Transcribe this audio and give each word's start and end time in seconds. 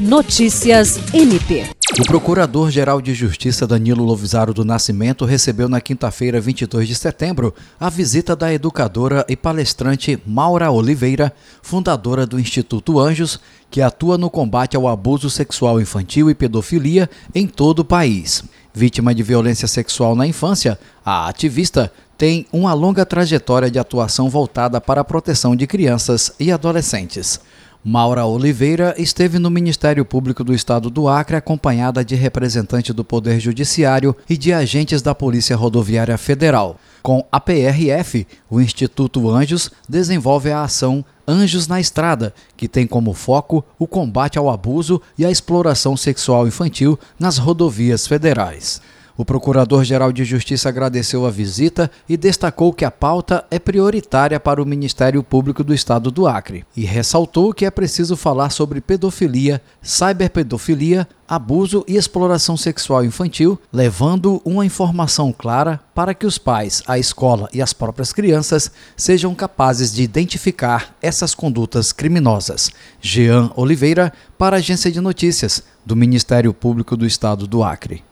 Notícias 0.00 0.98
MP. 1.12 1.66
O 2.00 2.04
Procurador-Geral 2.04 3.02
de 3.02 3.12
Justiça 3.12 3.66
Danilo 3.66 4.02
Lovisaro 4.02 4.54
do 4.54 4.64
Nascimento 4.64 5.26
recebeu 5.26 5.68
na 5.68 5.78
quinta-feira, 5.78 6.40
22 6.40 6.88
de 6.88 6.94
setembro, 6.94 7.54
a 7.78 7.90
visita 7.90 8.34
da 8.34 8.50
educadora 8.50 9.26
e 9.28 9.36
palestrante 9.36 10.18
Maura 10.24 10.70
Oliveira, 10.70 11.30
fundadora 11.60 12.26
do 12.26 12.40
Instituto 12.40 12.98
Anjos, 12.98 13.38
que 13.70 13.82
atua 13.82 14.16
no 14.16 14.30
combate 14.30 14.74
ao 14.74 14.88
abuso 14.88 15.28
sexual 15.28 15.78
infantil 15.78 16.30
e 16.30 16.34
pedofilia 16.34 17.10
em 17.34 17.46
todo 17.46 17.80
o 17.80 17.84
país. 17.84 18.42
Vítima 18.72 19.14
de 19.14 19.22
violência 19.22 19.68
sexual 19.68 20.16
na 20.16 20.26
infância, 20.26 20.78
a 21.04 21.28
ativista 21.28 21.92
tem 22.16 22.46
uma 22.50 22.72
longa 22.72 23.04
trajetória 23.04 23.70
de 23.70 23.78
atuação 23.78 24.30
voltada 24.30 24.80
para 24.80 25.02
a 25.02 25.04
proteção 25.04 25.54
de 25.54 25.66
crianças 25.66 26.32
e 26.40 26.50
adolescentes. 26.50 27.38
Maura 27.82 28.26
Oliveira 28.26 28.94
esteve 28.98 29.38
no 29.38 29.48
Ministério 29.48 30.04
Público 30.04 30.44
do 30.44 30.52
Estado 30.52 30.90
do 30.90 31.08
Acre 31.08 31.36
acompanhada 31.36 32.04
de 32.04 32.14
representante 32.14 32.92
do 32.92 33.02
Poder 33.02 33.40
Judiciário 33.40 34.14
e 34.28 34.36
de 34.36 34.52
agentes 34.52 35.00
da 35.00 35.14
Polícia 35.14 35.56
Rodoviária 35.56 36.18
Federal. 36.18 36.76
Com 37.02 37.24
a 37.32 37.40
PRF, 37.40 38.26
o 38.50 38.60
Instituto 38.60 39.30
Anjos 39.30 39.70
desenvolve 39.88 40.50
a 40.50 40.62
ação 40.62 41.02
Anjos 41.26 41.66
na 41.66 41.80
Estrada, 41.80 42.34
que 42.54 42.68
tem 42.68 42.86
como 42.86 43.14
foco 43.14 43.64
o 43.78 43.86
combate 43.86 44.38
ao 44.38 44.50
abuso 44.50 45.00
e 45.16 45.24
à 45.24 45.30
exploração 45.30 45.96
sexual 45.96 46.46
infantil 46.46 46.98
nas 47.18 47.38
rodovias 47.38 48.06
federais. 48.06 48.82
O 49.20 49.24
Procurador-Geral 49.24 50.12
de 50.12 50.24
Justiça 50.24 50.70
agradeceu 50.70 51.26
a 51.26 51.30
visita 51.30 51.90
e 52.08 52.16
destacou 52.16 52.72
que 52.72 52.86
a 52.86 52.90
pauta 52.90 53.44
é 53.50 53.58
prioritária 53.58 54.40
para 54.40 54.62
o 54.62 54.64
Ministério 54.64 55.22
Público 55.22 55.62
do 55.62 55.74
Estado 55.74 56.10
do 56.10 56.26
Acre 56.26 56.64
e 56.74 56.86
ressaltou 56.86 57.52
que 57.52 57.66
é 57.66 57.70
preciso 57.70 58.16
falar 58.16 58.48
sobre 58.48 58.80
pedofilia, 58.80 59.60
cyberpedofilia, 59.82 61.06
abuso 61.28 61.84
e 61.86 61.98
exploração 61.98 62.56
sexual 62.56 63.04
infantil, 63.04 63.60
levando 63.70 64.40
uma 64.42 64.64
informação 64.64 65.34
clara 65.34 65.78
para 65.94 66.14
que 66.14 66.24
os 66.24 66.38
pais, 66.38 66.82
a 66.86 66.98
escola 66.98 67.46
e 67.52 67.60
as 67.60 67.74
próprias 67.74 68.14
crianças 68.14 68.72
sejam 68.96 69.34
capazes 69.34 69.92
de 69.92 70.02
identificar 70.02 70.96
essas 71.02 71.34
condutas 71.34 71.92
criminosas. 71.92 72.70
Jean 73.02 73.50
Oliveira, 73.54 74.14
para 74.38 74.56
a 74.56 74.60
Agência 74.60 74.90
de 74.90 74.98
Notícias 74.98 75.62
do 75.84 75.94
Ministério 75.94 76.54
Público 76.54 76.96
do 76.96 77.04
Estado 77.04 77.46
do 77.46 77.62
Acre. 77.62 78.02